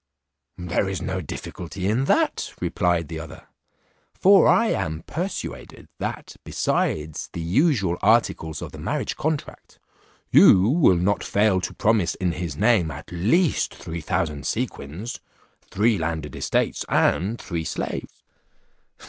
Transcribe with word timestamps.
"There 0.57 0.89
is 0.89 0.99
no 0.99 1.21
difficulty 1.21 1.85
in 1.87 2.05
that," 2.05 2.55
replied 2.59 3.07
the 3.07 3.19
other; 3.19 3.45
"for 4.15 4.47
I 4.47 4.69
am 4.69 5.03
persuaded, 5.03 5.89
that 5.99 6.37
besides 6.43 7.29
the 7.33 7.39
usual 7.39 7.99
articles 8.01 8.63
of 8.63 8.71
the 8.71 8.79
marriage 8.79 9.15
contract, 9.15 9.77
you 10.31 10.67
will 10.69 10.97
not 10.97 11.23
fail 11.23 11.61
to 11.61 11.73
promise 11.75 12.15
in 12.15 12.31
his 12.31 12.57
name 12.57 12.89
at 12.89 13.11
least 13.11 13.75
three 13.75 14.01
thousand 14.01 14.47
sequins, 14.47 15.19
three 15.69 15.99
landed 15.99 16.35
estates, 16.35 16.83
and 16.89 17.39
three 17.39 17.63
slaves." 17.63 18.23